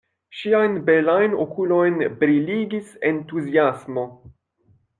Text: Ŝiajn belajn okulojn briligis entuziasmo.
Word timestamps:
Ŝiajn 0.37 0.77
belajn 0.87 1.35
okulojn 1.43 2.01
briligis 2.23 2.91
entuziasmo. 3.13 4.09